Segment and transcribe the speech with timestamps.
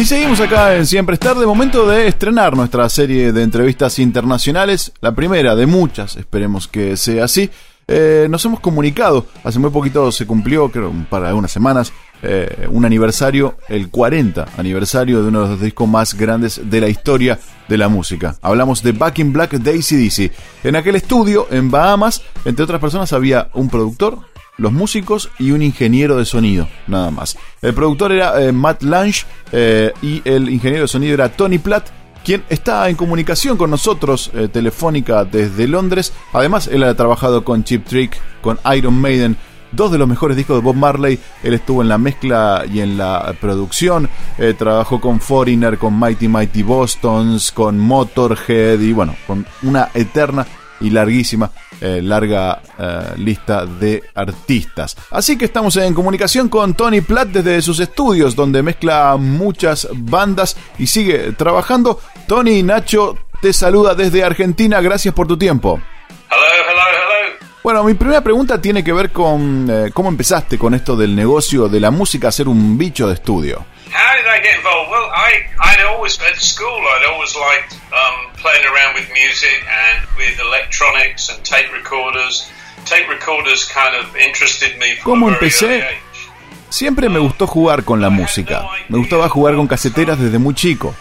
[0.00, 4.92] Y seguimos acá en Siempre Estar, de momento de estrenar nuestra serie de entrevistas internacionales,
[5.02, 7.50] la primera de muchas, esperemos que sea así.
[7.86, 11.92] Eh, nos hemos comunicado, hace muy poquito se cumplió, creo, para algunas semanas,
[12.22, 16.88] eh, un aniversario, el 40 aniversario de uno de los discos más grandes de la
[16.88, 17.38] historia
[17.68, 18.36] de la música.
[18.40, 20.32] Hablamos de Back in Black de ACDC.
[20.64, 25.62] En aquel estudio, en Bahamas, entre otras personas, había un productor, los músicos y un
[25.62, 27.36] ingeniero de sonido, nada más.
[27.62, 31.88] El productor era eh, Matt Lange eh, y el ingeniero de sonido era Tony Platt,
[32.24, 36.12] quien está en comunicación con nosotros eh, telefónica desde Londres.
[36.32, 39.36] Además, él ha trabajado con Chip Trick, con Iron Maiden,
[39.72, 41.18] dos de los mejores discos de Bob Marley.
[41.42, 44.10] Él estuvo en la mezcla y en la producción.
[44.58, 50.46] trabajó con Foreigner, con Mighty Mighty Bostons, con Motorhead y bueno, con una eterna
[50.80, 54.96] y larguísima, eh, larga eh, lista de artistas.
[55.10, 60.56] Así que estamos en comunicación con Tony Platt desde sus estudios, donde mezcla muchas bandas
[60.78, 62.00] y sigue trabajando.
[62.26, 65.80] Tony Nacho te saluda desde Argentina, gracias por tu tiempo.
[67.70, 71.68] Bueno, mi primera pregunta tiene que ver con eh, cómo empezaste con esto del negocio
[71.68, 73.64] de la música, ser un bicho de estudio.
[73.86, 74.90] How did I get involved?
[74.90, 80.04] Well, I, I'd always, at school, I'd always liked um, playing around with music and
[80.18, 82.50] with electronics and tape recorders.
[82.86, 85.86] Tape recorders kind of interested me from ¿Cómo empecé?
[86.70, 88.66] Siempre me gustó jugar con la música.
[88.88, 90.92] Me gustaba jugar con caseteras desde muy chico.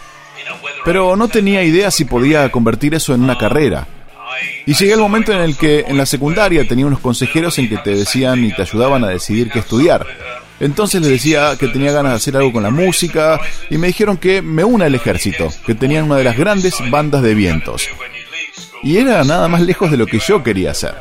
[0.85, 3.87] Pero no tenía idea si podía convertir eso en una carrera.
[4.65, 7.77] Y llegué al momento en el que en la secundaria tenía unos consejeros en que
[7.77, 10.05] te decían y te ayudaban a decidir qué estudiar.
[10.59, 14.17] Entonces les decía que tenía ganas de hacer algo con la música y me dijeron
[14.17, 17.87] que me una al ejército, que tenían una de las grandes bandas de vientos.
[18.83, 20.95] Y era nada más lejos de lo que yo quería hacer.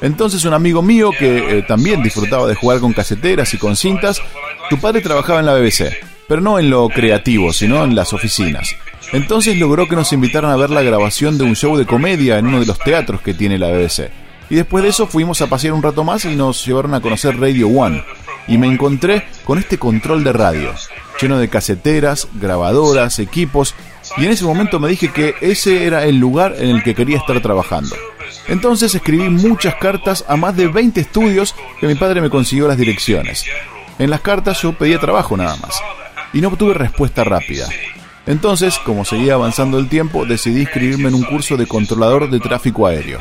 [0.00, 4.20] Entonces un amigo mío que eh, también disfrutaba de jugar con caseteras y con cintas,
[4.68, 5.92] tu padre trabajaba en la BBC,
[6.28, 8.74] pero no en lo creativo, sino en las oficinas.
[9.14, 12.48] Entonces logró que nos invitaran a ver la grabación de un show de comedia en
[12.48, 14.10] uno de los teatros que tiene la BBC.
[14.50, 17.38] Y después de eso fuimos a pasear un rato más y nos llevaron a conocer
[17.38, 18.04] Radio One,
[18.48, 20.74] y me encontré con este control de radio,
[21.22, 23.76] lleno de caseteras, grabadoras, equipos,
[24.16, 27.18] y en ese momento me dije que ese era el lugar en el que quería
[27.18, 27.94] estar trabajando.
[28.48, 32.78] Entonces escribí muchas cartas a más de 20 estudios que mi padre me consiguió las
[32.78, 33.44] direcciones.
[34.00, 35.80] En las cartas yo pedía trabajo nada más,
[36.32, 37.68] y no obtuve respuesta rápida.
[38.26, 42.86] Entonces, como seguía avanzando el tiempo, decidí inscribirme en un curso de controlador de tráfico
[42.86, 43.20] aéreo.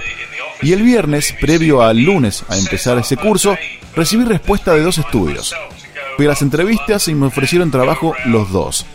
[0.61, 3.57] Y el viernes, previo al lunes a empezar ese curso,
[3.95, 5.53] recibí respuesta de dos estudios.
[6.15, 8.85] Fui a las entrevistas y me ofrecieron trabajo los dos.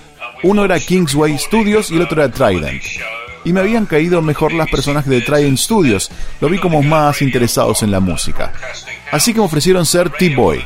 [0.42, 2.82] Uno era Kingsway Studios y el otro era Trident.
[3.44, 6.10] Y me habían caído mejor las personas de Trident Studios,
[6.40, 8.52] lo vi como más interesados en la música.
[9.10, 10.64] Así que me ofrecieron ser T-Boy.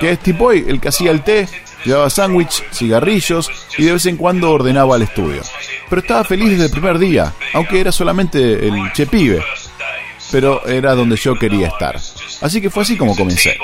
[0.00, 0.64] ¿Qué es T-Boy?
[0.68, 1.48] El que hacía el té,
[1.84, 5.42] llevaba sándwich, cigarrillos y de vez en cuando ordenaba al estudio.
[5.88, 9.44] Pero estaba feliz desde el primer día, aunque era solamente el che pibe.
[10.30, 11.96] Pero era donde yo quería estar.
[12.40, 13.58] Así que fue así como comencé.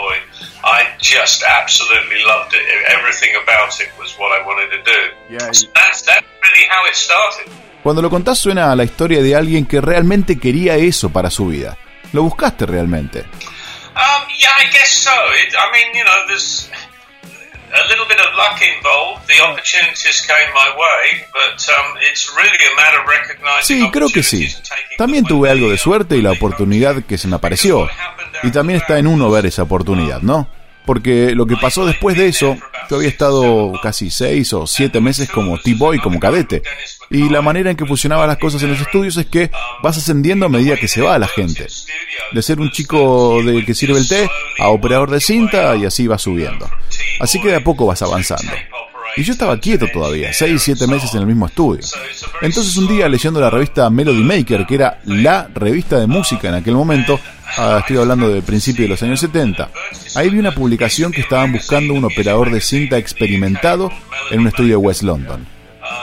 [7.82, 11.48] Cuando lo contás suena a la historia de alguien que realmente quería eso para su
[11.48, 11.76] vida.
[12.12, 13.24] ¿Lo buscaste realmente?
[13.94, 15.10] Um, yeah, I guess so.
[15.10, 16.70] It, I mean, you know, there's
[17.74, 19.26] a little bit of luck involved.
[19.26, 23.84] The opportunities came my way, but um, it's really a matter of recognizing.
[23.84, 24.48] Sí, creo que sí.
[24.96, 27.88] También tuve algo de suerte y la oportunidad que se me apareció.
[28.42, 30.48] Y también está en uno ver esa oportunidad, ¿no?
[30.86, 32.58] Porque lo que pasó después de eso,
[32.90, 36.62] yo había estado casi seis o siete meses como T-Boy, como cadete.
[37.10, 39.50] Y la manera en que funcionaban las cosas en los estudios es que
[39.82, 41.66] vas ascendiendo a medida que se va la gente.
[42.32, 46.06] De ser un chico de que sirve el té a operador de cinta y así
[46.06, 46.68] vas subiendo.
[47.20, 48.52] Así que de a poco vas avanzando.
[49.16, 51.86] Y yo estaba quieto todavía, 6, 7 meses en el mismo estudio.
[52.42, 56.54] Entonces un día leyendo la revista Melody Maker, que era la revista de música en
[56.54, 57.20] aquel momento,
[57.56, 59.70] ah, estoy hablando del principio de los años 70,
[60.16, 63.92] ahí vi una publicación que estaban buscando un operador de cinta experimentado
[64.32, 65.46] en un estudio de West London.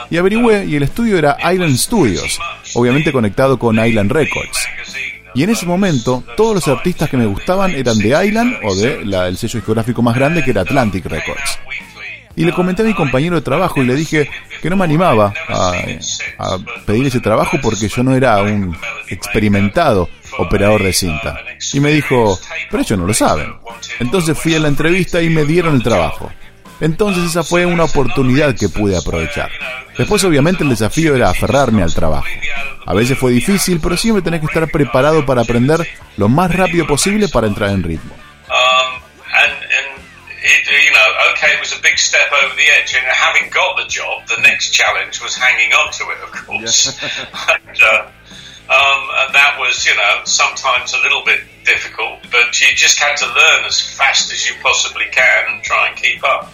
[0.08, 2.38] Y averigüé y el estudio era Island Studios,
[2.74, 4.58] obviamente conectado con Island Records.
[5.34, 9.02] Y en ese momento, todos los artistas que me gustaban eran de Island o de
[9.02, 11.58] el sello discográfico más grande que era Atlantic Records.
[12.34, 14.28] Y le comenté a mi compañero de trabajo y le dije
[14.62, 15.72] que no me animaba a,
[16.86, 18.76] pedir ese trabajo porque yo no era un
[19.08, 20.08] experimentado
[20.38, 21.38] operador de cinta.
[21.74, 22.38] Y me dijo,
[22.70, 23.52] pero ellos no lo saben.
[24.00, 26.30] Entonces fui a la entrevista y me dieron el trabajo.
[26.82, 29.50] Entonces esa fue una oportunidad que pude aprovechar.
[29.96, 32.28] Después obviamente el desafío era aferrarme al trabajo.
[32.84, 36.86] A veces fue difícil, pero siempre tenés que estar preparado para aprender lo más rápido
[36.86, 38.14] posible para entrar en ritmo.
[41.52, 42.94] say it was a big step over the edge.
[42.94, 46.98] And having got the job, the next challenge was hanging on to it, of course.
[47.02, 47.78] and,
[48.70, 53.16] um, and that was, you know, sometimes a little bit difficult, but you just had
[53.18, 56.52] to learn as fast as you possibly can and try and keep up.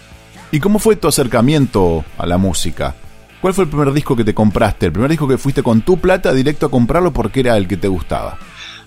[0.50, 2.94] ¿Y cómo fue tu acercamiento a la música?
[3.40, 4.86] ¿Cuál fue el primer disco que te compraste?
[4.86, 7.76] ¿El primer disco que fuiste con tu plata directo a comprarlo porque era el que
[7.76, 8.38] te gustaba?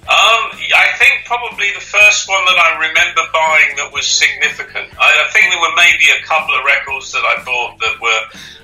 [0.07, 4.91] Um, I think probably the first one that I remember buying that was significant.
[4.97, 8.23] I, I think there were maybe a couple of records that I bought that were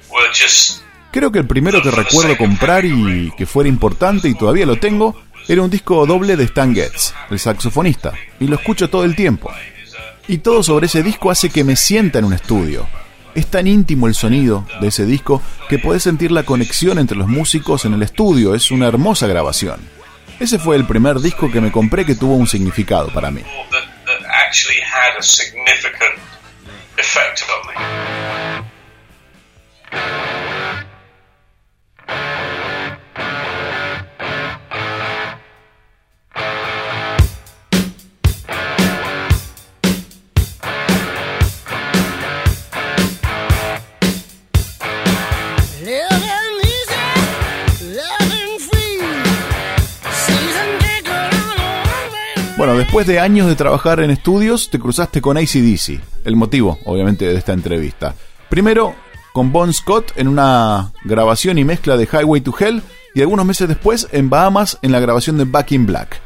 [0.09, 0.81] were just.
[1.11, 5.15] Creo que el primero que recuerdo comprar y que fuera importante y todavía lo tengo
[5.47, 9.53] era un disco doble de Stan Getz, el saxofonista, y lo escucho todo el tiempo.
[10.27, 12.87] Y todo sobre ese disco hace que me sienta en un estudio.
[13.33, 17.27] Es tan íntimo el sonido de ese disco que podés sentir la conexión entre los
[17.27, 19.79] músicos en el estudio, es una hermosa grabación.
[20.39, 23.41] Ese fue el primer disco que me compré que tuvo un significado para mí.
[52.97, 56.01] Después de años de trabajar en estudios, te cruzaste con ACDC.
[56.25, 58.15] El motivo, obviamente, de esta entrevista.
[58.49, 58.95] Primero,
[59.33, 62.81] con Bon Scott en una grabación y mezcla de Highway to Hell,
[63.13, 66.19] y algunos meses después en Bahamas en la grabación de Back in Black.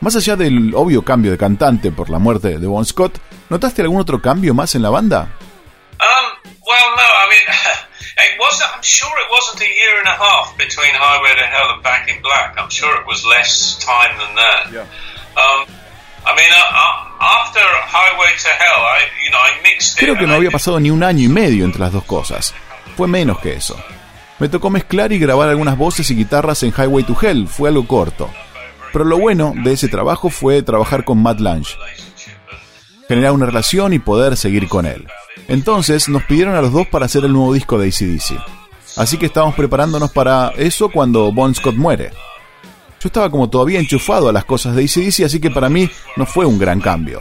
[0.00, 4.00] Más allá del obvio cambio de cantante por la muerte de Bon Scott, ¿notaste algún
[4.00, 5.28] otro cambio más en la banda?
[6.00, 7.46] Um, well, no, I mean,
[8.34, 11.74] it wasn't, I'm sure it wasn't a year and a half between Highway to Hell
[11.74, 12.58] and Back in Black.
[12.58, 14.72] I'm sure it was less time than that.
[14.72, 14.86] Yeah.
[15.40, 15.85] Um,
[19.96, 22.54] Creo que no había pasado ni un año y medio entre las dos cosas.
[22.96, 23.76] Fue menos que eso.
[24.38, 27.86] Me tocó mezclar y grabar algunas voces y guitarras en Highway to Hell, fue algo
[27.86, 28.30] corto.
[28.92, 31.74] Pero lo bueno de ese trabajo fue trabajar con Matt Lange,
[33.08, 35.06] generar una relación y poder seguir con él.
[35.48, 38.38] Entonces nos pidieron a los dos para hacer el nuevo disco de ACDC.
[38.96, 42.10] Así que estábamos preparándonos para eso cuando Bon Scott muere.
[43.00, 46.26] Yo estaba como todavía enchufado a las cosas de ACDC, así que para mí no
[46.26, 47.20] fue un gran cambio.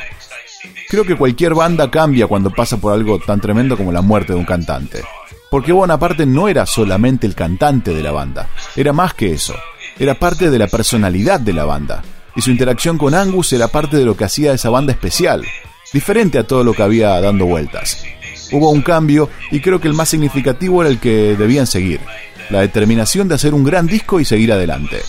[0.87, 4.39] Creo que cualquier banda cambia cuando pasa por algo tan tremendo como la muerte de
[4.39, 5.03] un cantante.
[5.49, 9.53] Porque Bonaparte no era solamente el cantante de la banda, era más que eso.
[9.97, 12.03] Era parte de la personalidad de la banda.
[12.35, 15.45] Y su interacción con Angus era parte de lo que hacía esa banda especial,
[15.93, 18.03] diferente a todo lo que había dando vueltas.
[18.51, 22.01] Hubo un cambio y creo que el más significativo era el que debían seguir,
[22.49, 25.01] la determinación de hacer un gran disco y seguir adelante.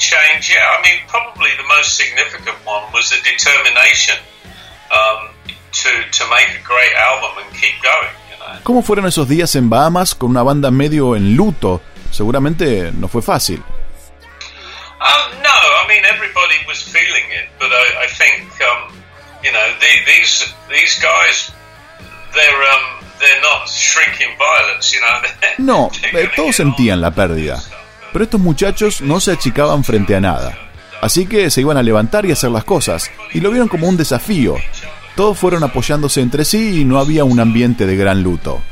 [0.00, 0.64] Change, yeah.
[0.76, 4.16] I mean, probably the most significant one was the determination
[4.90, 5.28] um,
[5.72, 8.14] to, to make a great album and keep going.
[8.32, 8.60] You know?
[8.64, 11.80] ¿Cómo fueron esos días en Bahamas con una banda medio en luto?
[12.10, 13.62] Seguramente no fue fácil.
[15.00, 18.92] Um, no, I mean everybody was feeling it, but I, I think um,
[19.42, 21.52] you know the, these these guys,
[22.34, 25.22] they're um, they're not shrinking violets, you know.
[25.58, 25.90] no,
[26.36, 27.62] todos sentían la pérdida.
[28.12, 30.58] Pero estos muchachos no se achicaban frente a nada.
[31.00, 33.96] Así que se iban a levantar y hacer las cosas, y lo vieron como un
[33.96, 34.56] desafío.
[35.16, 38.62] Todos fueron apoyándose entre sí y no había un ambiente de gran luto.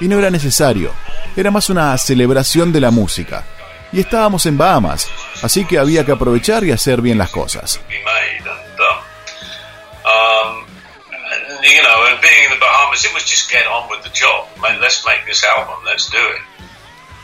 [0.00, 0.92] Y no era necesario,
[1.36, 3.44] era más una celebración de la música.
[3.92, 5.08] Y estábamos en Bahamas,
[5.42, 7.80] así que había que aprovechar y hacer bien las cosas.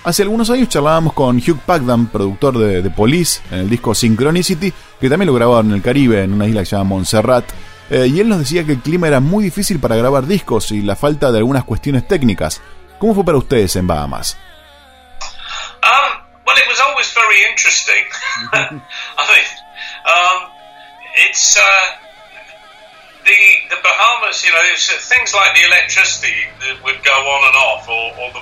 [0.04, 5.08] Hace algunos años charlábamos con Hugh Pagdam, productor de, Police, en el disco Synchronicity, que
[5.08, 7.44] también lo grabaron en el Caribe, en una isla que se llama Montserrat.
[7.88, 10.82] Eh, y él nos decía que el clima era muy difícil para grabar discos y
[10.82, 12.60] la falta de algunas cuestiones técnicas.
[12.98, 14.36] ¿Cómo fue para ustedes en Bahamas?
[15.84, 18.04] Um, well, it was always very interesting.
[20.04, 20.42] Um,
[21.56, 22.01] uh,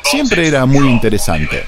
[0.05, 1.65] Siempre era muy interesante.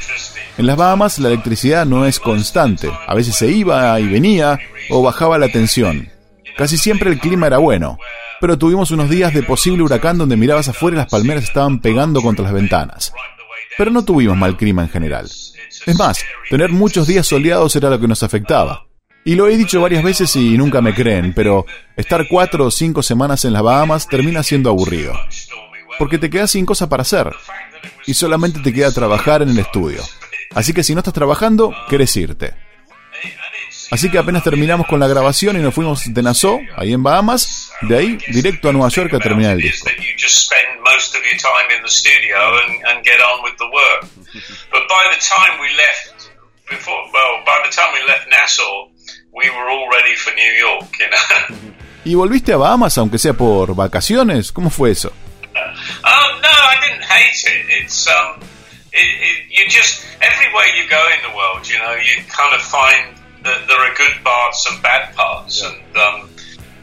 [0.58, 2.90] En las Bahamas la electricidad no es constante.
[3.06, 4.58] A veces se iba y venía
[4.90, 6.10] o bajaba la tensión.
[6.56, 7.98] Casi siempre el clima era bueno.
[8.40, 12.20] Pero tuvimos unos días de posible huracán donde mirabas afuera y las palmeras estaban pegando
[12.20, 13.12] contra las ventanas.
[13.78, 15.30] Pero no tuvimos mal clima en general.
[15.86, 18.84] Es más, tener muchos días soleados era lo que nos afectaba.
[19.24, 21.64] Y lo he dicho varias veces y nunca me creen, pero
[21.96, 25.14] estar cuatro o cinco semanas en las Bahamas termina siendo aburrido.
[25.98, 27.30] Porque te quedas sin cosa para hacer.
[28.06, 30.02] Y solamente te queda trabajar en el estudio.
[30.54, 32.54] Así que si no estás trabajando, querés irte.
[33.92, 37.72] Así que apenas terminamos con la grabación y nos fuimos de Nassau, ahí en Bahamas,
[37.82, 39.88] de ahí directo a Nueva York a terminar el disco.
[46.72, 48.88] before well, by the time we left Nassau,
[49.32, 51.72] we were all ready for New York, you know.
[52.04, 54.50] ¿Y volviste a Bahamas aunque sea por vacaciones?
[54.52, 55.12] ¿Cómo fue eso?
[55.54, 57.84] Um, no, I didn't hate it.
[57.84, 58.40] It's um,
[58.92, 62.60] it, it, you just everywhere you go in the world, you know, you kind of
[62.62, 66.28] find that there are good parts and bad parts, and um,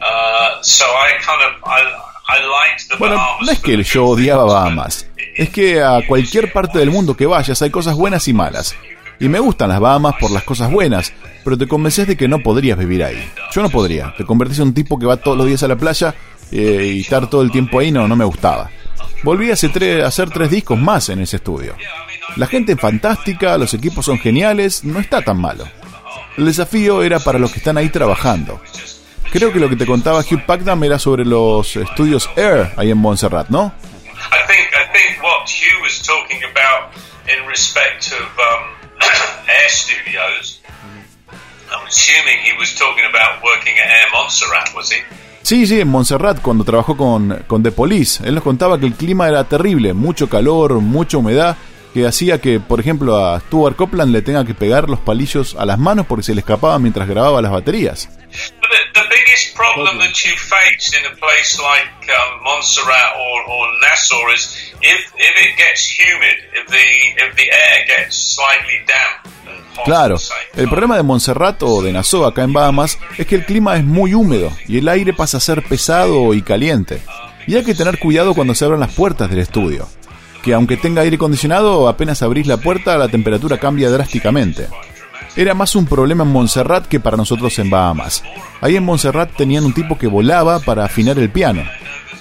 [0.02, 1.82] uh, so I kind of I,
[2.28, 3.46] I liked the Bueno, Bahamas.
[3.46, 7.26] no es que the yo odiaba Bahamas, es que a cualquier parte del mundo que
[7.26, 8.76] vayas hay cosas buenas y malas.
[9.20, 11.12] Y me gustan las Bahamas por las cosas buenas,
[11.44, 13.18] pero te convences de que no podrías vivir ahí.
[13.54, 15.76] Yo no podría, te convertís en un tipo que va todos los días a la
[15.76, 16.16] playa
[16.52, 18.70] eh, y estar todo el tiempo ahí no, no me gustaba.
[19.24, 21.76] Volví a hacer, a hacer tres discos más en ese estudio.
[22.36, 25.66] La gente es fantástica, los equipos son geniales, no está tan malo.
[26.38, 28.62] El desafío era para los que están ahí trabajando.
[29.32, 32.98] Creo que lo que te contaba Hugh Packnam era sobre los estudios Air ahí en
[32.98, 33.74] Montserrat, ¿no?
[42.60, 44.98] Was talking about working at Air Montserrat, was he?
[45.42, 48.28] Sí, sí, en Montserrat cuando trabajó con, con The Police.
[48.28, 51.58] Él nos contaba que el clima era terrible, mucho calor, mucha humedad,
[51.94, 55.66] que hacía que, por ejemplo, a Stuart Copeland le tenga que pegar los palillos a
[55.66, 58.10] las manos porque se le escapaba mientras grababa las baterías.
[58.62, 58.79] But
[59.60, 65.00] problem that you face in a place like um, Montserrat or, or Nassau is if,
[65.18, 66.88] if it gets humid, if the
[67.24, 69.28] if the air gets slightly damp
[69.86, 70.18] Claro,
[70.56, 73.84] el problema de Montserrat o de Nassau acá en Bahamas es que el clima es
[73.84, 77.02] muy húmedo y el aire pasa a ser pesado y caliente.
[77.48, 79.88] Y hay que tener cuidado cuando se abran las puertas del estudio.
[80.44, 84.68] Que aunque tenga aire acondicionado, apenas abrís la puerta la temperatura cambia drásticamente.
[85.36, 88.24] Era más un problema en Montserrat que para nosotros en Bahamas.
[88.62, 91.64] Ahí en Montserrat tenían un tipo que volaba para afinar el piano.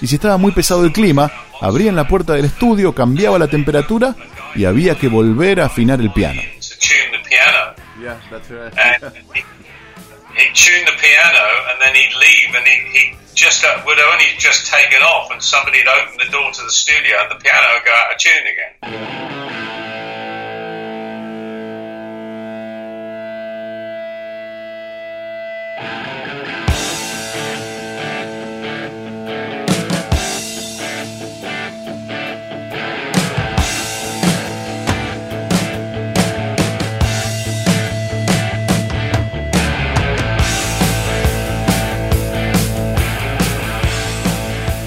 [0.01, 4.15] Y si estaba muy pesado el clima, abrían la puerta del estudio, cambiaba la temperatura
[4.55, 6.41] y había que volver a afinar el piano.
[6.59, 7.75] to tune the piano.
[8.77, 9.43] and he,
[10.35, 14.25] he'd tune the piano and then he'd leave and he, he just uh, would only
[14.37, 17.85] just taken off and somebody'd open the door to the studio and the piano would
[17.85, 19.78] go out of tune again.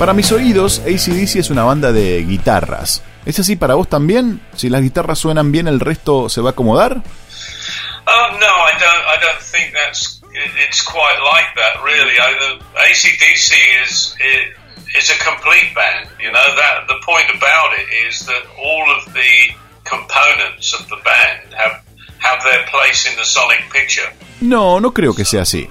[0.02, 3.04] Para mis oídos, ACDC es una banda de guitarras.
[3.25, 4.44] ¿Es así para vos también?
[4.56, 6.97] Si las guitarras suenan bien, ¿el resto se va a acomodar?
[6.97, 9.04] Oh no, I don't.
[9.06, 10.21] I don't think that's.
[10.35, 12.18] It, it's quite like that, really.
[12.18, 12.59] I, the,
[12.90, 13.54] ACDC
[13.85, 14.56] is it,
[14.99, 16.11] is a complete band.
[16.18, 19.54] You know that the point about it is that all of the
[19.85, 21.78] components of the band have
[22.18, 24.11] have their place in the sonic picture.
[24.40, 25.68] No, no creo que sea así.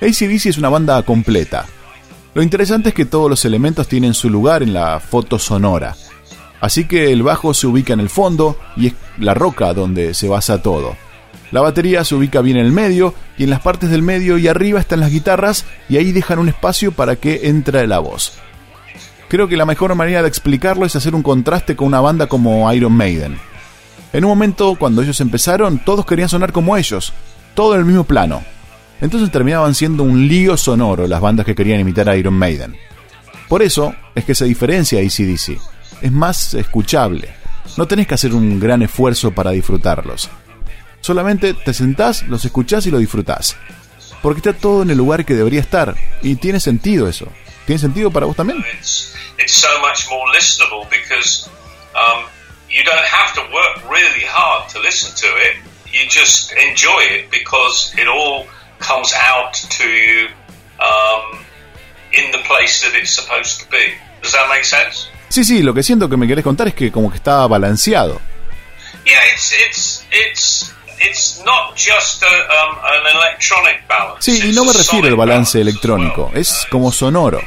[0.00, 1.66] ACDC es una banda completa.
[2.34, 5.94] Lo interesante es que todos los elementos tienen su lugar en la foto sonora.
[6.60, 10.28] Así que el bajo se ubica en el fondo y es la roca donde se
[10.28, 10.96] basa todo.
[11.52, 14.48] La batería se ubica bien en el medio y en las partes del medio y
[14.48, 18.32] arriba están las guitarras y ahí dejan un espacio para que entre la voz.
[19.28, 22.72] Creo que la mejor manera de explicarlo es hacer un contraste con una banda como
[22.72, 23.38] Iron Maiden.
[24.12, 27.12] En un momento, cuando ellos empezaron, todos querían sonar como ellos,
[27.54, 28.42] todo en el mismo plano.
[29.00, 32.76] Entonces terminaban siendo un lío sonoro las bandas que querían imitar a Iron Maiden.
[33.48, 35.60] Por eso es que se diferencia ACDC.
[36.00, 37.34] Es más escuchable.
[37.76, 40.30] No tenés que hacer un gran esfuerzo para disfrutarlos.
[41.00, 43.56] Solamente te sentás, los escuchás y lo disfrutás.
[44.22, 45.94] Porque está todo en el lugar que debería estar.
[46.22, 47.28] Y tiene sentido eso.
[47.66, 48.64] ¿Tiene sentido para vos también?
[51.94, 52.26] Um,
[52.68, 55.62] you don't have to work really hard to listen to it.
[55.92, 58.46] You just enjoy it because it all
[58.78, 60.28] comes out to you
[60.80, 61.38] um,
[62.12, 63.94] in the place that it's supposed to be.
[64.22, 65.08] Does that make sense?
[65.28, 68.20] Sí, sí, lo que siento que me querés contar es que como que está balanceado.
[69.04, 74.30] Yeah, it's it's it's it's not just a, um, an electronic balance.
[74.30, 76.40] Sí, y no me refiero al balance electrónico, well.
[76.40, 77.40] es como sonoro.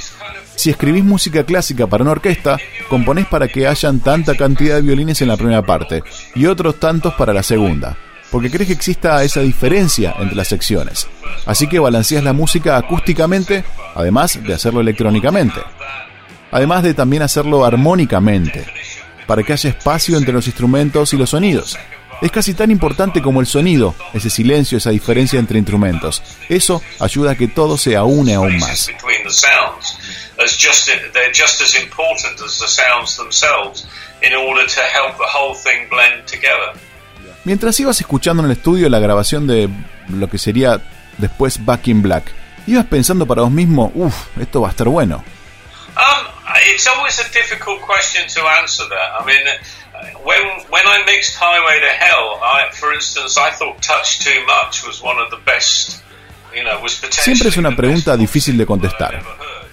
[0.55, 2.57] Si escribís música clásica para una orquesta,
[2.89, 6.03] componés para que hayan tanta cantidad de violines en la primera parte
[6.36, 7.96] y otros tantos para la segunda,
[8.31, 11.07] porque crees que exista esa diferencia entre las secciones.
[11.46, 13.63] Así que balanceas la música acústicamente,
[13.96, 15.62] además de hacerlo electrónicamente.
[16.51, 18.65] Además de también hacerlo armónicamente,
[19.25, 21.77] para que haya espacio entre los instrumentos y los sonidos.
[22.22, 26.24] Es casi tan importante como el sonido, ese silencio, esa diferencia entre instrumentos.
[26.50, 28.89] Eso ayuda a que todo se aúne aún más.
[37.48, 39.70] Mientras ibas escuchando en el estudio la grabación de
[40.10, 40.82] lo que sería
[41.18, 42.30] después Back in Black,
[42.68, 45.24] ibas pensando para vos mismo, uff, esto va a estar bueno.
[45.96, 46.27] Um,
[46.74, 49.22] it's always a difficult question to answer that.
[49.22, 49.39] I mean,
[50.25, 54.86] when when I mixed Highway to Hell, I, for instance, I thought Touch Too Much
[54.86, 56.04] was one of the best.
[56.54, 59.24] You know, was Siempre es una pregunta difícil de contestar.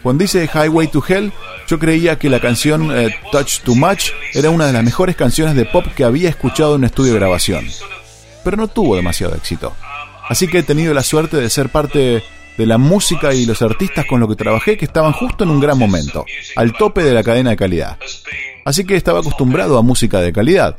[0.00, 1.32] Cuando dice Highway to Hell,
[1.66, 5.54] yo creía que la canción eh, Touch Too Much era una de las mejores canciones
[5.54, 7.66] de pop que había escuchado en un estudio de grabación.
[8.42, 9.74] Pero no tuvo demasiado éxito.
[10.28, 12.22] Así que he tenido la suerte de ser parte
[12.56, 15.60] de la música y los artistas con los que trabajé que estaban justo en un
[15.60, 16.24] gran momento,
[16.56, 17.98] al tope de la cadena de calidad.
[18.64, 20.76] Así que estaba acostumbrado a música de calidad.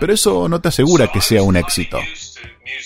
[0.00, 1.98] Pero eso no te asegura que sea un éxito.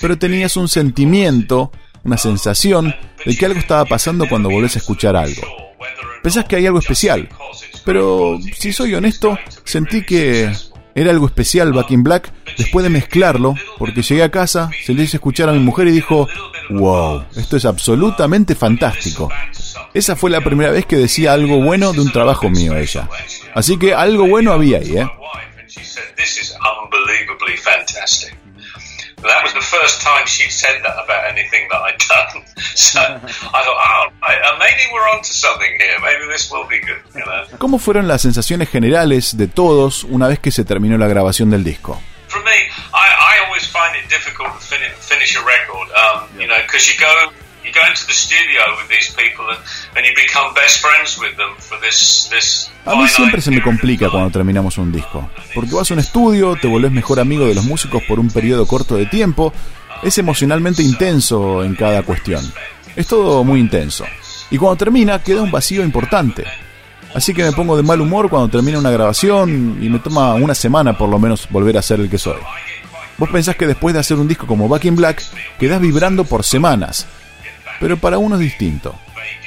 [0.00, 1.70] Pero tenías un sentimiento
[2.04, 2.94] una sensación
[3.24, 5.42] de que algo estaba pasando cuando volvés a escuchar algo.
[6.28, 7.26] Pensás que hay algo especial,
[7.86, 10.52] pero si soy honesto, sentí que
[10.94, 15.04] era algo especial Back in Black después de mezclarlo, porque llegué a casa, se le
[15.04, 16.28] hice escuchar a mi mujer y dijo,
[16.68, 19.30] wow, esto es absolutamente fantástico.
[19.94, 23.08] Esa fue la primera vez que decía algo bueno de un trabajo mío ella.
[23.54, 25.10] Así que algo bueno había ahí, ¿eh?
[29.22, 32.44] That was the first time she'd said that about anything that I'd done.
[32.78, 35.96] So I thought, oh, uh, maybe we're onto something here.
[36.00, 37.02] Maybe this will be good.
[37.14, 37.44] You know?
[37.58, 41.64] ¿Cómo fueron las sensaciones generales de todos una vez que se terminó la grabación del
[41.64, 42.00] disco?
[42.28, 42.50] For me,
[42.94, 45.88] I, I always find it difficult to finish, finish a record.
[45.90, 47.32] Um, You know, because you go
[47.68, 49.60] you go into the studio with these people and,
[49.96, 53.60] and you become best friends with them for this this a mí siempre se me
[53.60, 57.54] complica cuando terminamos un disco, porque vas a un estudio, te volvés mejor amigo de
[57.54, 59.52] los músicos por un periodo corto de tiempo,
[60.02, 62.40] es emocionalmente intenso en cada cuestión.
[62.96, 64.06] Es todo muy intenso.
[64.50, 66.44] Y cuando termina queda un vacío importante.
[67.14, 70.54] Así que me pongo de mal humor cuando termina una grabación y me toma una
[70.54, 72.40] semana por lo menos volver a ser el que soy.
[73.18, 75.22] Vos pensás que después de hacer un disco como Back in Black,
[75.58, 77.06] quedás vibrando por semanas.
[77.80, 78.94] Pero para uno es distinto.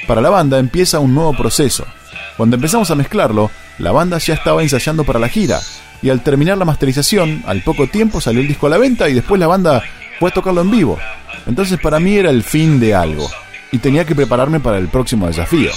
[0.06, 1.86] Para la banda empieza un nuevo proceso
[2.36, 5.60] cuando empezamos a mezclarlo, la banda ya estaba ensayando para la gira,
[6.00, 9.14] y al terminar la masterización, al poco tiempo salió el disco a la venta y
[9.14, 9.82] después la banda
[10.18, 10.98] fue a tocarlo en vivo.
[11.46, 13.30] Entonces para mí era el fin de algo,
[13.70, 15.70] y tenía que prepararme para el próximo desafío.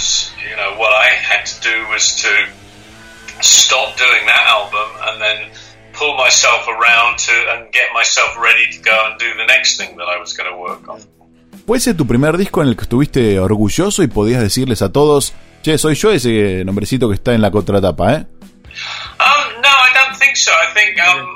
[11.66, 15.34] ¿Puede ser tu primer disco en el que estuviste orgulloso y podías decirles a todos,
[15.62, 18.26] Che, soy yo ese nombrecito que está en la contratapa, ¿eh?
[19.18, 20.52] Um, no, I don't think so.
[20.52, 21.26] I think um,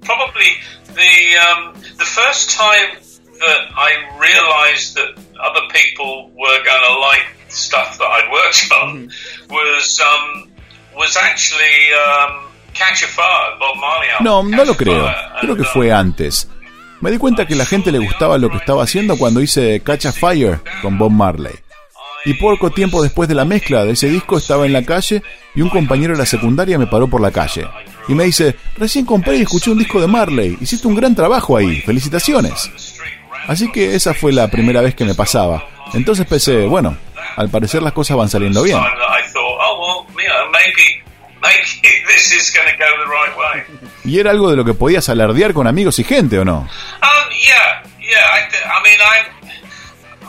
[0.00, 0.58] probably
[0.94, 2.98] the um, the first time
[3.38, 9.06] that I realized that other people were going to like stuff that I'd worked on
[9.06, 9.54] mm-hmm.
[9.54, 10.50] was um,
[10.96, 15.06] was actually um, Catch a Fire, Bob Marley No, no lo creo.
[15.40, 16.48] Creo que fue um, antes.
[17.00, 20.06] Me di cuenta que la gente le gustaba lo que estaba haciendo cuando hice Catch
[20.06, 21.52] a Fire con Bob Marley.
[22.24, 25.22] Y poco tiempo después de la mezcla de ese disco estaba en la calle
[25.54, 27.68] y un compañero de la secundaria me paró por la calle.
[28.08, 31.56] Y me dice, recién compré y escuché un disco de Marley, hiciste un gran trabajo
[31.56, 32.70] ahí, felicitaciones.
[33.46, 35.68] Así que esa fue la primera vez que me pasaba.
[35.94, 36.96] Entonces pensé, bueno,
[37.36, 38.78] al parecer las cosas van saliendo bien.
[44.04, 46.68] ¿Y era algo de lo que podías alardear con amigos y gente o no?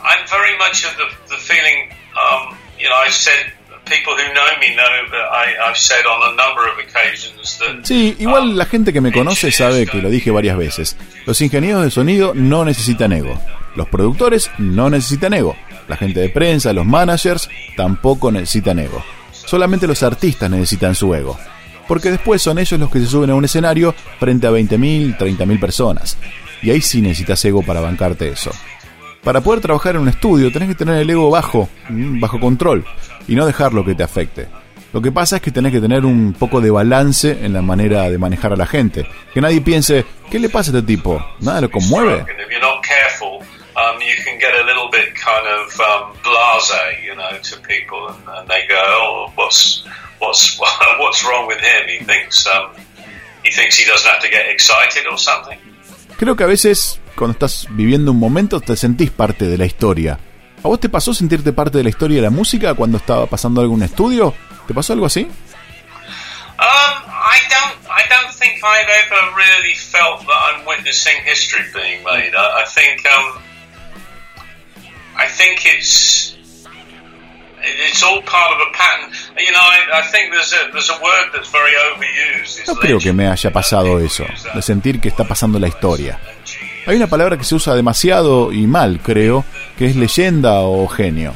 [0.08, 3.52] I'm very much of the, the feeling, um, you know, I've said
[3.86, 7.86] people who know me know that I, I've said on a number of occasions that.
[7.86, 10.98] Sí, igual um, la gente que me conoce sabe que lo dije varias veces.
[11.26, 13.40] Los ingenieros de sonido no necesitan ego.
[13.76, 15.56] Los productores no necesitan ego.
[15.88, 19.04] La gente de prensa, los managers tampoco necesitan ego.
[19.48, 21.40] Solamente los artistas necesitan su ego.
[21.88, 25.60] Porque después son ellos los que se suben a un escenario frente a 20.000, 30.000
[25.60, 26.18] personas.
[26.62, 28.52] Y ahí sí necesitas ego para bancarte eso.
[29.24, 32.84] Para poder trabajar en un estudio tenés que tener el ego bajo, mm, bajo control,
[33.26, 34.48] y no dejarlo que te afecte.
[34.92, 38.10] Lo que pasa es que tenés que tener un poco de balance en la manera
[38.10, 39.08] de manejar a la gente.
[39.34, 41.26] Que nadie piense, ¿qué le pasa a este tipo?
[41.40, 42.26] ¿Nada lo conmueve?
[44.08, 48.24] You can get a little bit kind of um, blase, you know, to people, and,
[48.36, 49.84] and they go, "Oh, what's
[50.20, 50.58] what's
[51.02, 52.72] what's wrong with him?" He thinks um,
[53.44, 55.60] he thinks he doesn't have to get excited or something.
[56.18, 60.20] Creo que a veces cuando estás viviendo un momento te sentís parte de la historia.
[60.64, 63.62] ¿A vos te pasó sentirte parte de la historia de la música cuando estaba pasando
[63.62, 64.34] algún estudio?
[64.68, 65.28] ¿Te pasó algo así?
[66.60, 72.04] Um, I don't, I don't think I've ever really felt that I'm witnessing history being
[72.04, 72.34] made.
[72.36, 73.40] I, I think, um,
[75.18, 76.38] I think it's,
[82.68, 86.20] No creo que me haya pasado eso, de sentir que está pasando la historia.
[86.86, 89.44] Hay una palabra que se usa demasiado y mal, creo,
[89.78, 91.34] que es leyenda o genio.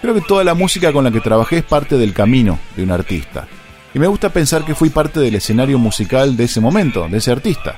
[0.00, 2.92] Creo que toda la música con la que trabajé es parte del camino de un
[2.92, 3.48] artista.
[3.94, 7.32] Y me gusta pensar que fui parte del escenario musical de ese momento, de ese
[7.32, 7.76] artista.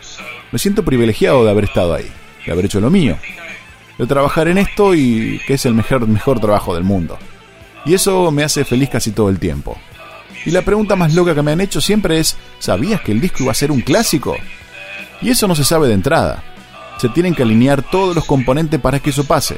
[0.50, 2.10] Me siento privilegiado de haber estado ahí,
[2.44, 3.16] de haber hecho lo mío,
[3.98, 7.18] de trabajar en esto y que es el mejor, mejor trabajo del mundo.
[7.84, 9.76] Y eso me hace feliz casi todo el tiempo.
[10.44, 13.42] Y la pregunta más loca que me han hecho siempre es, ¿sabías que el disco
[13.42, 14.36] iba a ser un clásico?
[15.22, 16.42] Y eso no se sabe de entrada
[16.98, 19.56] se tienen que alinear todos los componentes para que eso pase.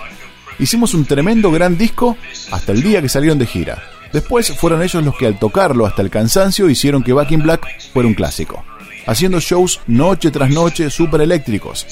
[0.58, 2.16] Hicimos un tremendo gran disco
[2.50, 3.82] hasta el día que salieron de gira.
[4.12, 7.66] Después fueron ellos los que al tocarlo hasta el cansancio hicieron que Back in Black
[7.92, 8.64] fuera un clásico.
[9.06, 11.86] Haciendo shows noche tras noche súper eléctricos.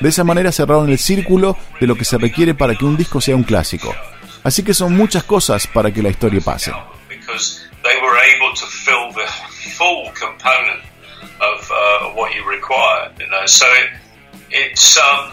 [0.00, 3.20] De esa manera cerraron el círculo de lo que se requiere para que un disco
[3.20, 3.94] sea un clásico.
[4.42, 6.72] Así que son muchas cosas para que la historia pase.
[14.50, 15.32] it's um.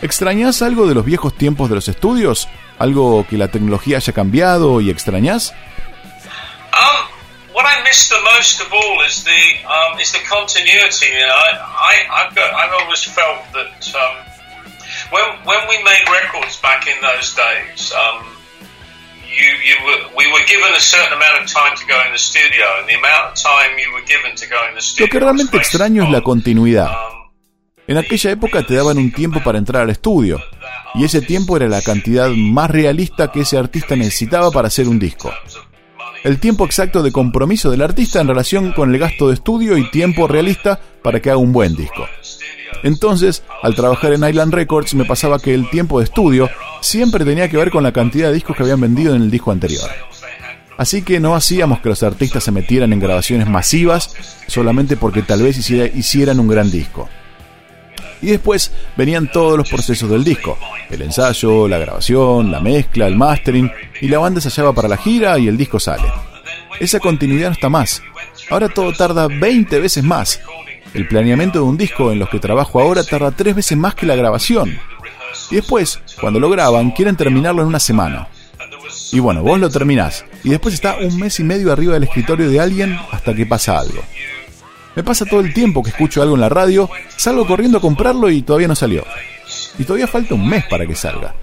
[0.00, 2.48] ¿Extrañas algo de los viejos tiempos de los estudios?
[2.78, 5.54] ¿Algo que la tecnología haya cambiado y extrañas?
[6.72, 7.11] Um,
[7.52, 11.06] what I miss the most of all is the um, is the continuity.
[11.12, 14.14] You know, I, I I've got I've always felt that um,
[15.12, 18.24] when when we made records back in those days, um,
[24.98, 26.90] lo que realmente extraño es la continuidad.
[26.90, 27.22] Um,
[27.86, 30.40] en aquella época te daban un tiempo para entrar al estudio,
[30.94, 34.98] y ese tiempo era la cantidad más realista que ese artista necesitaba para hacer un
[34.98, 35.34] disco.
[36.24, 39.90] El tiempo exacto de compromiso del artista en relación con el gasto de estudio y
[39.90, 42.06] tiempo realista para que haga un buen disco.
[42.84, 46.48] Entonces, al trabajar en Island Records me pasaba que el tiempo de estudio
[46.80, 49.50] siempre tenía que ver con la cantidad de discos que habían vendido en el disco
[49.50, 49.88] anterior.
[50.76, 54.14] Así que no hacíamos que los artistas se metieran en grabaciones masivas
[54.46, 57.08] solamente porque tal vez hicieran un gran disco.
[58.22, 60.56] Y después venían todos los procesos del disco,
[60.88, 64.96] el ensayo, la grabación, la mezcla, el mastering, y la banda se hallaba para la
[64.96, 66.10] gira y el disco sale.
[66.80, 68.02] Esa continuidad no está más.
[68.48, 70.40] Ahora todo tarda 20 veces más
[70.94, 74.06] el planeamiento de un disco en los que trabajo ahora tarda tres veces más que
[74.06, 74.78] la grabación.
[75.50, 78.28] Y después, cuando lo graban, quieren terminarlo en una semana.
[79.10, 80.24] Y bueno, vos lo terminás.
[80.44, 83.78] Y después está un mes y medio arriba del escritorio de alguien hasta que pasa
[83.78, 84.02] algo.
[84.94, 88.30] Me pasa todo el tiempo que escucho algo en la radio, salgo corriendo a comprarlo
[88.30, 89.04] y todavía no salió.
[89.78, 91.34] Y todavía falta un mes para que salga.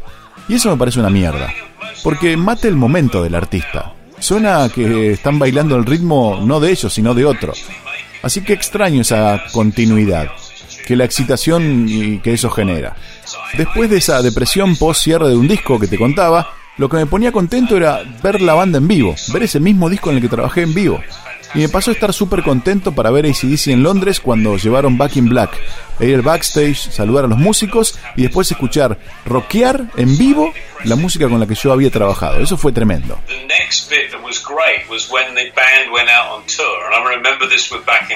[0.48, 1.52] Y eso me parece una mierda.
[2.04, 3.94] Porque mata el momento del artista.
[4.20, 7.54] Suena que están bailando el ritmo no de ellos, sino de otro.
[8.22, 10.30] Así que extraño esa continuidad,
[10.86, 12.96] que la excitación que eso genera.
[13.58, 17.06] Después de esa depresión post cierre de un disco que te contaba, lo que me
[17.06, 20.30] ponía contento era ver la banda en vivo, ver ese mismo disco en el que
[20.30, 21.00] trabajé en vivo.
[21.56, 25.18] Y me pasó a estar súper contento para ver ACDC en Londres cuando llevaron Back
[25.18, 25.52] in Black.
[26.00, 30.54] E ir al backstage, saludar a los músicos y después escuchar rockear en vivo
[30.86, 32.40] la música con la que yo había trabajado.
[32.40, 33.20] Eso fue tremendo.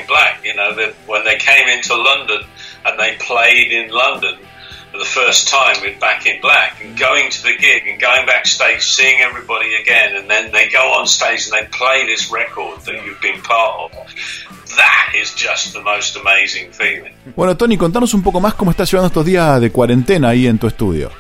[0.08, 0.72] Black, you know,
[1.08, 2.46] when they came into London
[2.86, 4.38] and they played in London.
[4.94, 8.28] For the first time with Back in Black and going to the gig and going
[8.28, 12.80] backstage, seeing everybody again, and then they go on stage and they play this record
[12.82, 13.92] that you've been part of.
[14.78, 17.12] That is just the most amazing feeling.
[17.36, 20.60] Bueno, Tony, contanos un poco más cómo estás llevando estos días de cuarentena ahí en
[20.60, 21.12] tu estudio.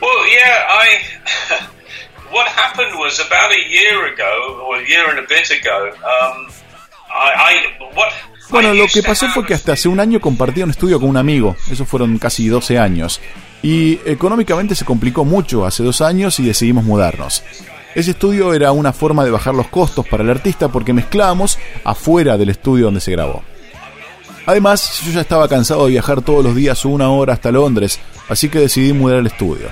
[0.00, 1.68] Well, yeah, I.
[2.32, 6.50] what happened was about a year ago, or a year and a bit ago, um,
[7.14, 8.12] I, I what
[8.52, 11.16] Bueno, lo que pasó fue que hasta hace un año compartía un estudio con un
[11.16, 13.18] amigo, eso fueron casi 12 años,
[13.62, 17.42] y económicamente se complicó mucho hace dos años y decidimos mudarnos.
[17.94, 22.36] Ese estudio era una forma de bajar los costos para el artista porque mezclábamos afuera
[22.36, 23.42] del estudio donde se grabó.
[24.44, 28.50] Además, yo ya estaba cansado de viajar todos los días una hora hasta Londres, así
[28.50, 29.68] que decidí mudar el estudio.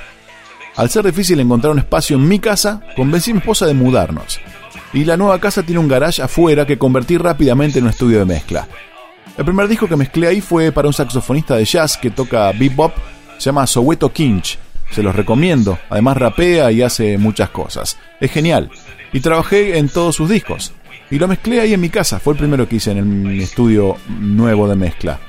[0.77, 4.40] Al ser difícil encontrar un espacio en mi casa, convencí a mi esposa de mudarnos
[4.92, 8.24] y la nueva casa tiene un garage afuera que convertí rápidamente en un estudio de
[8.24, 8.66] mezcla.
[9.37, 12.92] El primer disco que mezclé ahí fue para un saxofonista de jazz que toca bebop,
[13.38, 14.59] se llama Soweto Kinch.
[14.90, 17.96] Se los recomiendo, además rapea y hace muchas cosas.
[18.20, 18.70] Es genial.
[19.12, 20.72] Y trabajé en todos sus discos.
[21.11, 23.96] Y lo mezclé ahí en mi casa, fue el primero que hice en el estudio
[24.09, 25.20] nuevo de mezcla.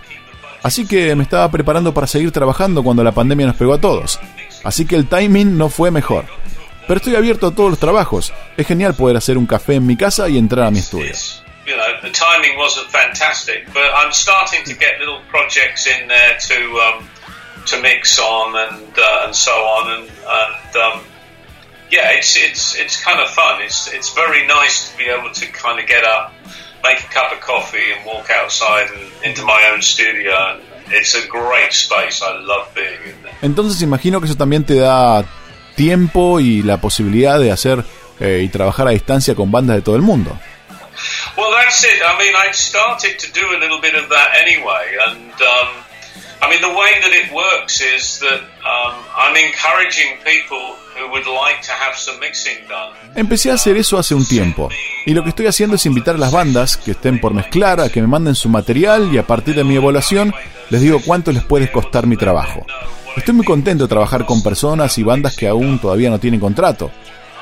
[0.63, 4.19] Así que me estaba preparando para seguir trabajando cuando la pandemia nos pegó a todos.
[4.63, 6.25] Así que el timing no fue mejor.
[6.87, 8.33] Pero estoy abierto a todos los trabajos.
[8.57, 11.13] Es genial poder hacer un café en mi casa y entrar a mi estudio.
[11.65, 16.37] You know, the timing wasn't fantastic, but I'm starting to get little projects in there
[16.49, 17.07] to um,
[17.67, 21.01] to mix on and uh, and so on and and um,
[21.91, 23.61] yeah, it's it's it's kind of fun.
[23.61, 26.33] It's it's very nice to be able to kind of get up,
[26.83, 30.33] make a cup of coffee, and walk outside and into my own studio.
[30.33, 32.21] And it's a great space.
[32.23, 33.33] I love being in there.
[33.41, 35.23] Entonces imagino que eso también te da
[35.81, 37.83] tiempo y la posibilidad de hacer
[38.19, 40.37] eh, y trabajar a distancia con bandas de todo el mundo.
[41.35, 42.01] Well, that's it.
[42.05, 45.69] I mean, I started to do a little bit of that anyway, and um,
[46.43, 51.25] I mean, the way that it works is that um, I'm encouraging people who would
[51.25, 52.93] like to have some mixing done.
[53.15, 54.69] Empecé a hacer eso hace un tiempo,
[55.07, 57.89] y lo que estoy haciendo es invitar a las bandas que estén por mezclar a
[57.89, 60.31] que me manden su material y a partir de mi evaluación
[60.69, 62.67] les digo cuánto les puede costar mi trabajo.
[63.17, 66.91] Estoy muy contento de trabajar con personas y bandas que aún todavía no tienen contrato.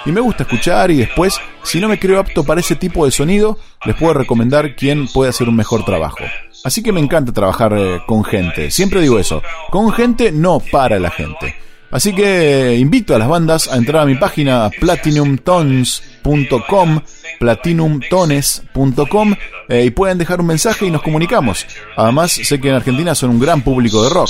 [0.06, 3.12] Y me gusta escuchar y después, si no me creo apto para ese tipo de
[3.12, 6.24] sonido, les puedo recomendar quién puede hacer un mejor trabajo.
[6.64, 8.72] Así que me encanta trabajar eh, con gente.
[8.72, 9.44] Siempre digo eso.
[9.70, 11.56] Con gente, no para la gente.
[11.92, 17.02] Así que invito a las bandas a entrar a mi página platinumtones.com,
[17.40, 19.36] platinumtones.com
[19.70, 21.66] eh, y pueden dejar un mensaje y nos comunicamos.
[21.96, 24.28] Además, sé que en Argentina son un gran público de rock.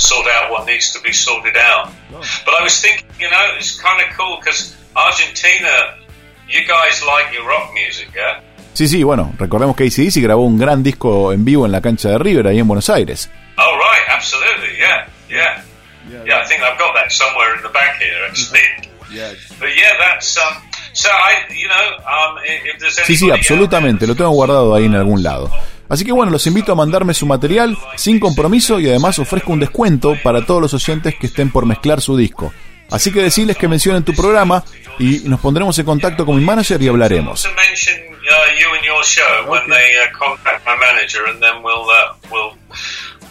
[8.72, 12.10] Sí, sí, bueno, recordemos que ACDC grabó un gran disco en vivo en la cancha
[12.10, 13.28] de River, ahí en Buenos Aires.
[13.58, 15.64] Oh, right, absolutely, yeah, yeah.
[16.10, 18.90] Yeah, I think I've got that somewhere in the back here, actually.
[19.58, 24.14] But yeah, that's, um, so I, you know, um, if there's Sí, sí, absolutamente, lo
[24.14, 25.50] tengo guardado ahí en algún lado.
[25.88, 29.58] Así que bueno, los invito a mandarme su material sin compromiso y además ofrezco un
[29.58, 32.52] descuento para todos los oyentes que estén por mezclar su disco.
[32.90, 34.64] Así que decirles que mencionen tu programa
[34.98, 37.48] y nos pondremos en contacto con mi manager y hablaremos.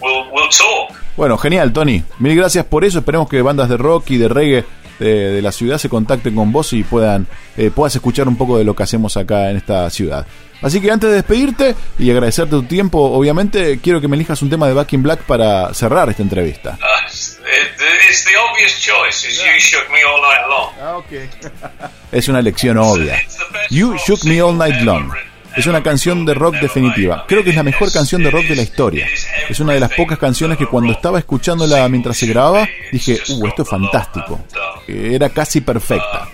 [0.01, 0.97] We'll we'll talk.
[1.17, 2.03] Bueno, genial, Tony.
[2.19, 2.99] Mil gracias por eso.
[2.99, 4.65] Esperemos que bandas de rock y de reggae
[4.99, 8.57] de, de la ciudad se contacten con vos y puedan eh, puedas escuchar un poco
[8.57, 10.25] de lo que hacemos acá en esta ciudad.
[10.61, 14.49] Así que antes de despedirte y agradecerte tu tiempo, obviamente quiero que me elijas un
[14.49, 16.77] tema de Back in Black para cerrar esta entrevista.
[17.49, 19.25] It, it's the obvious choice.
[19.27, 20.69] Is you shook me all night long.
[22.11, 23.21] Es una lección obvia.
[23.69, 25.11] You Shook Me All Night Long.
[25.59, 27.25] Es una canción de rock definitiva.
[27.27, 29.07] Creo que es la mejor canción de rock de la historia.
[29.49, 33.47] Es una de las pocas canciones que cuando estaba escuchándola mientras se grababa, dije, uh,
[33.47, 34.39] esto es fantástico.
[34.87, 36.29] Era casi perfecta.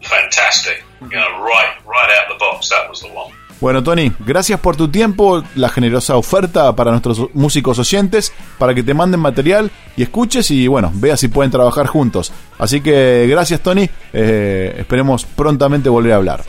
[0.00, 3.32] Fantastic, you know, right, right out the box, that was the one.
[3.60, 8.84] Bueno, Tony, gracias por tu tiempo, la generosa oferta para nuestros músicos oyentes, para que
[8.84, 12.32] te manden material y escuches y bueno, veas si pueden trabajar juntos.
[12.58, 13.88] Así que gracias, Tony.
[14.12, 16.44] Eh, esperemos prontamente volver a hablar.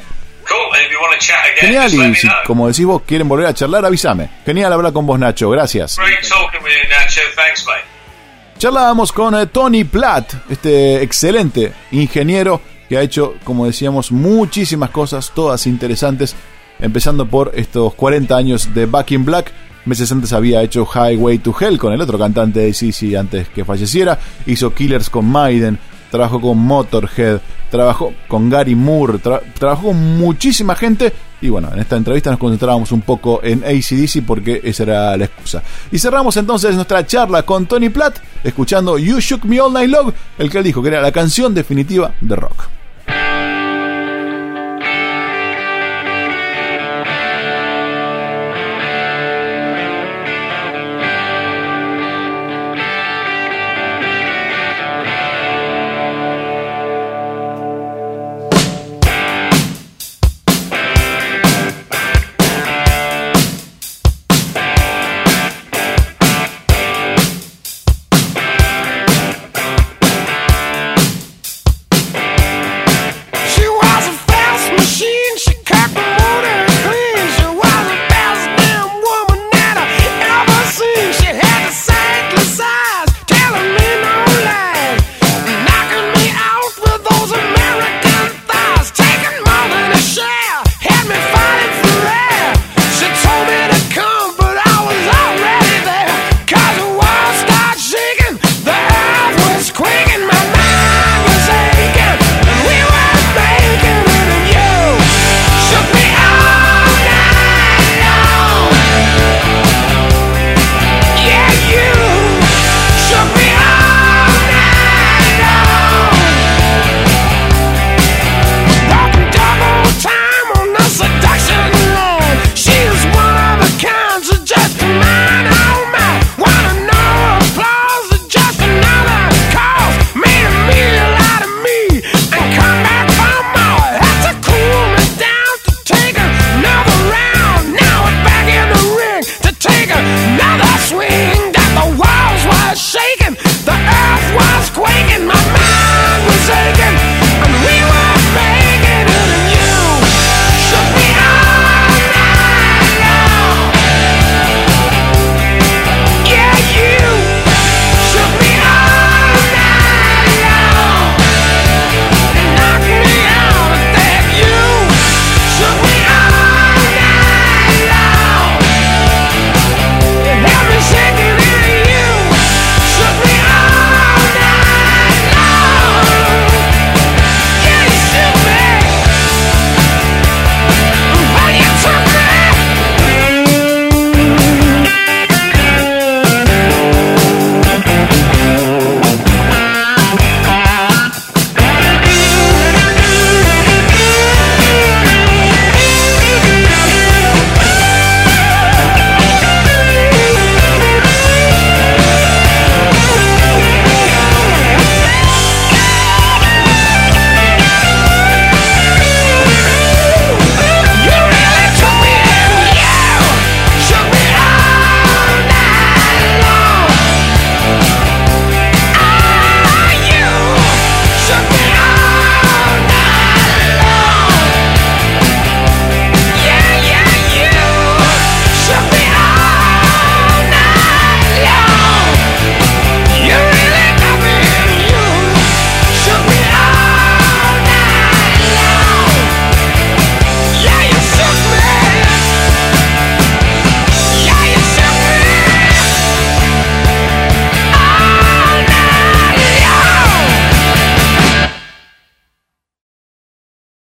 [1.57, 4.29] Genial, y si, como decís vos, quieren volver a charlar, avísame.
[4.45, 5.49] Genial hablar con vos, Nacho.
[5.49, 5.97] Gracias.
[8.57, 15.31] Charlábamos con eh, Tony Platt, este excelente ingeniero que ha hecho, como decíamos, muchísimas cosas,
[15.33, 16.35] todas interesantes,
[16.79, 19.51] empezando por estos 40 años de Back in Black.
[19.85, 23.65] Meses antes había hecho Highway to Hell con el otro cantante de CC antes que
[23.65, 24.19] falleciera.
[24.45, 25.79] Hizo Killers con Maiden,
[26.11, 27.39] trabajó con Motorhead,
[27.71, 31.13] trabajó con Gary Moore, tra- trabajó con muchísima gente.
[31.41, 35.25] Y bueno, en esta entrevista nos concentrábamos un poco en ACDC porque esa era la
[35.25, 35.63] excusa.
[35.91, 40.11] Y cerramos entonces nuestra charla con Tony Platt, escuchando You Shook Me All Night Long,
[40.37, 42.67] el que él dijo que era la canción definitiva de rock.